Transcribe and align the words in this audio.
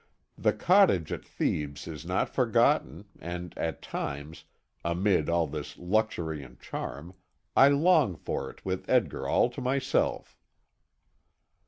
The 0.35 0.51
cottage 0.53 1.11
at 1.13 1.23
Thebes 1.23 1.87
is 1.87 2.07
not 2.07 2.27
forgotten, 2.33 3.05
and 3.19 3.55
at 3.55 3.83
times, 3.83 4.45
amid 4.83 5.29
all 5.29 5.45
this 5.45 5.77
luxury 5.77 6.41
and 6.41 6.59
charm, 6.59 7.13
I 7.55 7.67
long 7.67 8.15
for 8.15 8.49
it 8.49 8.65
with 8.65 8.89
Edgar 8.89 9.27
all 9.27 9.47
to 9.51 9.61
myself. 9.61 10.39